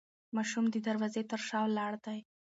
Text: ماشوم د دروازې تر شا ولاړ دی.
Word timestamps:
ماشوم 0.35 0.65
د 0.71 0.75
دروازې 0.87 1.21
تر 1.31 1.41
شا 1.47 1.59
ولاړ 1.65 1.93
دی. 2.05 2.19